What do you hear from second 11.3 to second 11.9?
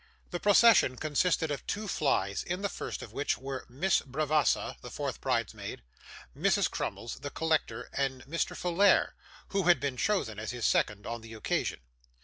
occasion.